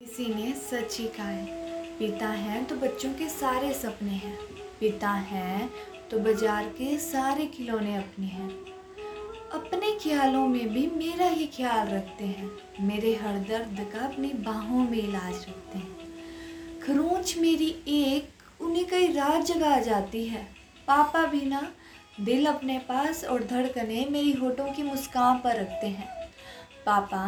किसी 0.00 0.24
ने 0.26 0.52
सच 0.52 0.96
ही 1.00 1.06
कहा 1.06 1.26
है 1.26 1.98
पिता 1.98 2.28
हैं 2.28 2.64
तो 2.64 2.74
बच्चों 2.76 3.12
के 3.12 3.28
सारे 3.28 3.72
सपने 3.74 4.10
हैं। 4.12 4.36
पिता 4.80 5.10
हैं 5.10 5.70
तो 6.10 6.18
बाज़ार 6.18 6.64
के 6.70 6.96
सारे 6.98 7.46
खिलौने 7.46 7.96
अपने 7.96 8.26
हैं। 8.26 8.48
अपने 9.54 9.90
ख्यालों 9.98 10.46
में 10.46 10.68
भी 10.68 10.86
मेरा 10.88 11.28
ही 11.28 11.46
ख्याल 11.46 11.88
रखते 11.88 12.24
हैं। 12.24 12.50
मेरे 12.80 13.14
हर 13.14 13.38
दर्द 13.40 13.80
का 13.92 14.04
अपनी 14.06 14.32
बाहों 14.44 14.84
में 14.84 14.98
इलाज 14.98 15.34
रखते 15.34 15.78
हैं। 15.78 16.80
खरोंच 16.80 17.36
मेरी 17.38 17.74
एक, 17.88 18.28
उन्हें 18.60 18.86
कई 18.86 19.12
रात 19.12 19.44
जगा 19.44 19.78
जाती 19.80 20.24
है। 20.26 20.46
पापा 20.88 21.26
भी 21.26 21.44
ना, 21.46 21.66
दिल 22.20 22.46
अपने 22.46 22.78
पास 22.88 23.24
और 23.24 23.44
धड़कने 23.44 24.06
मेरी 24.10 24.32
होठों 24.34 24.72
की 24.72 24.82
मुस्कान 24.84 25.38
पर 25.38 25.60
रखते 25.60 25.86
हैं। 25.88 26.08
पापा 26.86 27.26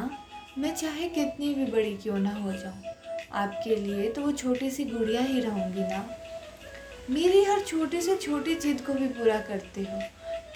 मैं 0.59 0.75
चाहे 0.75 1.09
कितनी 1.09 1.53
भी 1.55 1.65
बड़ी 1.73 1.95
क्यों 1.97 2.19
ना 2.19 2.31
हो 2.35 2.53
जाऊँ, 2.53 2.95
आपके 3.33 3.75
लिए 3.77 4.09
तो 4.13 4.23
वो 4.23 4.33
छोटी 4.33 4.71
सी 4.71 4.85
गुड़िया 4.85 5.21
ही 5.21 5.41
रहूँगी 5.41 5.81
ना। 5.83 6.05
मेरी 7.11 7.43
हर 7.45 7.61
छोटी 7.61 8.01
से 8.01 8.17
छोटी 8.17 8.55
जिद 8.55 8.81
को 8.81 8.95
भी 8.95 9.07
पूरा 9.09 9.39
करते 9.41 9.81
हो। 9.83 10.01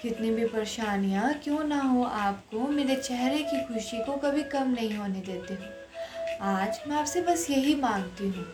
कितनी 0.01 0.31
भी 0.31 0.45
परेशानियाँ 0.45 1.33
क्यों 1.33 1.63
ना 1.63 1.81
हो, 1.81 2.03
आपको 2.03 2.67
मेरे 2.67 2.95
चेहरे 2.95 3.37
की 3.43 3.63
खुशी 3.65 4.03
को 4.05 4.17
कभी 4.17 4.43
कम 4.51 4.71
नहीं 4.71 4.93
होने 4.95 5.19
देते 5.21 5.53
हो। 5.53 6.47
आज 6.47 6.79
मैं 6.87 6.95
आपसे 6.97 7.21
बस 7.21 7.49
यही 7.49 7.75
मांगती 7.75 8.27
हूँ 8.27 8.45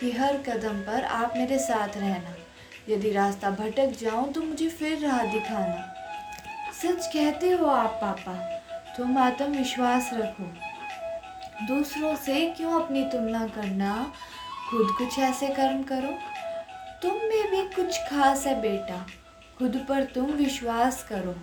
कि 0.00 0.10
हर 0.12 0.36
कदम 0.48 0.80
पर 0.82 1.04
आप 1.04 1.34
मेरे 1.36 1.58
साथ 1.58 1.96
रहना। 1.96 2.36
यदि 2.88 3.10
रास्ता 3.12 3.50
भटक 3.52 3.96
जाऊँ 4.00 4.32
तो 4.32 4.42
मुझे 4.42 4.68
फिर 4.70 4.98
राह 4.98 5.24
दिखाना। 5.32 5.88
सच 6.72 7.06
कहते 7.06 7.50
हो 7.50 7.66
आप, 7.66 7.98
पापा, 8.02 8.34
तुम 8.96 9.18
आत्मविश्वास 9.18 10.10
रखो। 10.14 10.52
दूसरों 11.68 12.16
से 12.16 12.50
क्यों 12.50 12.80
अपनी 12.82 13.04
तुलना 13.04 13.48
करना? 13.48 14.12
खुद 14.70 14.88
कुछ 14.98 15.18
ऐसे 15.18 15.48
कर्म 15.48 15.82
करो। 15.82 16.18
तुम 17.02 17.14
में 17.14 17.50
भी 17.50 17.74
कुछ 17.74 17.98
खास 17.98 18.46
है 18.46 18.60
बेटा। 18.60 19.06
खुद 19.58 19.86
पर 19.88 20.04
तुम 20.04 20.24
विश्वास 20.24 21.06
करो। 21.08 21.36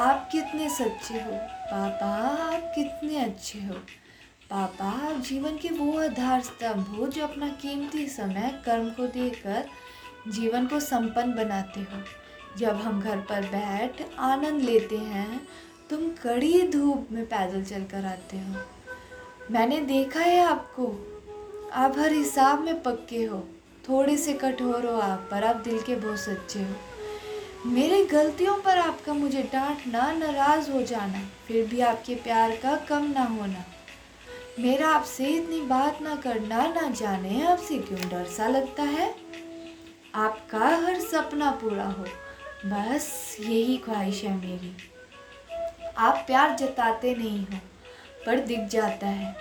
आप 0.00 0.28
कितने 0.32 0.68
सच्चे 0.68 1.14
हो। 1.14 1.30
पापा, 1.42 2.06
आप 2.28 2.72
कितने 2.74 3.24
अच्छे 3.24 3.60
हो। 3.60 3.74
पापा, 4.50 4.84
आप 4.84 5.20
जीवन 5.20 5.56
के 5.56 5.68
वो 5.68 6.00
आधार 6.00 6.40
स्तंभ 6.40 6.96
हो 6.96 7.06
जो 7.06 7.26
अपना 7.26 7.48
कीमती 7.48 8.06
समय, 8.06 8.62
कर्म 8.66 8.90
को 8.90 9.06
देकर 9.06 9.66
जीवन 10.28 10.66
को 10.66 10.80
संपन्न 10.80 11.34
बनाते 11.34 11.80
हो। 11.80 12.02
जब 12.58 12.76
हम 12.76 13.02
घर 13.02 13.16
पर 13.16 13.42
बैठ 13.42 14.02
आनंद 14.18 14.62
लेते 14.62 14.96
हैं, 14.96 15.48
तुम 15.90 16.08
कड़ी 16.08 16.68
धूप 16.68 17.08
में 17.12 17.24
पैदल 17.24 17.64
चल 17.64 17.84
कर 17.84 18.04
आते 18.04 18.38
हो। 18.38 18.79
मैंने 19.50 19.80
देखा 19.80 20.20
है 20.20 20.44
आपको। 20.44 20.86
आप 21.72 21.98
हर 21.98 22.12
हिसाब 22.12 22.60
में 22.64 22.82
पक्के 22.82 23.24
हो। 23.24 23.48
थोड़े 23.88 24.16
से 24.16 24.32
कठोर 24.32 24.86
हो 24.86 24.98
आप, 25.00 25.28
पर 25.30 25.44
आप 25.44 25.56
दिल 25.56 25.82
के 25.82 25.96
बहुत 25.96 26.18
सच्चे 26.18 26.58
हो। 26.58 26.74
मेरे 27.66 28.04
गलतियों 28.04 28.54
पर 28.54 28.78
आपका 28.78 29.12
मुझे 29.12 29.42
डांटना 29.42 30.12
नाराज़ 30.12 30.70
हो 30.70 30.82
जाना, 30.82 31.28
फिर 31.48 31.66
भी 31.66 31.80
आपके 31.80 32.14
प्यार 32.14 32.56
का 32.56 32.76
कम 32.76 33.12
ना 33.14 33.24
होना। 33.24 33.64
मेरा 34.58 34.88
आपसे 34.88 35.26
इतनी 35.26 35.60
बात 35.60 36.02
ना 36.02 36.14
करना, 36.14 36.66
ना 36.66 36.90
जाने, 36.90 37.46
आपसे 37.46 37.78
क्यों 37.78 38.08
डर 38.08 38.24
सा 38.24 38.46
लगता 38.46 38.82
है? 38.82 39.14
आपका 40.14 40.66
हर 40.66 41.00
सपना 41.00 41.50
पूरा 41.50 41.84
हो, 41.84 42.04
बस 42.66 43.36
यही 43.40 43.76
ख्वाहिश 43.76 44.24
है 44.24 44.36
मेरी। 44.36 44.76
आप 45.98 46.24
प्यार 46.26 46.56
जताते 46.56 47.14
नहीं 47.14 47.46
हो 47.46 47.58
पर 48.26 48.40
दिख 48.40 48.60
जाता 48.68 49.06
है। 49.06 49.34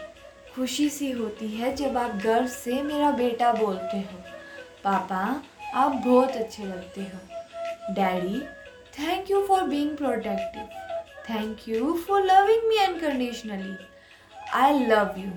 खुशी 0.56 0.90
सी 0.90 1.12
होती 1.12 1.48
है 1.48 1.76
जब 1.76 1.98
आप 1.98 2.16
गर्व 2.16 2.48
से 2.48 2.82
मेरा 2.84 3.12
बेटा 3.12 3.52
बोलते 3.54 3.98
हो। 3.98 4.24
पापा, 4.84 5.42
आप 5.74 5.92
बहुत 6.06 6.32
अच्छे 6.32 6.64
लगते 6.64 7.02
हो। 7.02 7.94
Daddy 7.94 8.40
thank 9.00 9.32
you 9.32 9.45
for 9.48 9.64
being 9.64 9.95
protective 9.98 10.68
thank 11.30 11.68
you 11.68 11.94
for 12.08 12.22
loving 12.22 12.68
me 12.70 12.78
unconditionally 12.78 13.76
I 14.54 14.80
love 14.80 15.16
you 15.18 15.32